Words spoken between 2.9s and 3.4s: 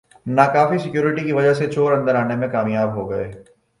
ہوگئے